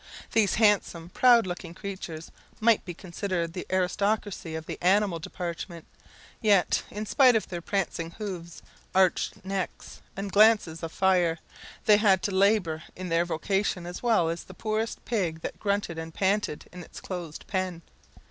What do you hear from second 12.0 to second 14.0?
to labour in their vocation